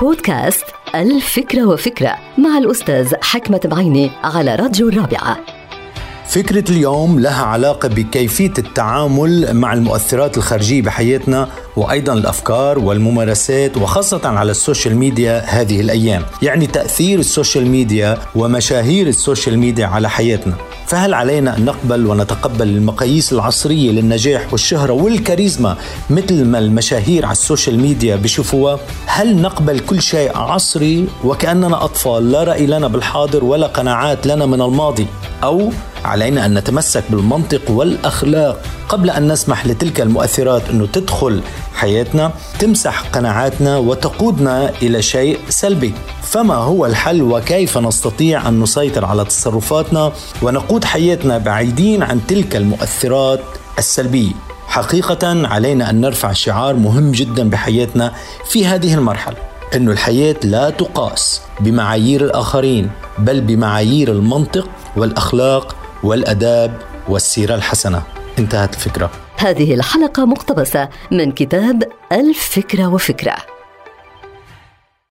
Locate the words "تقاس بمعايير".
60.70-62.24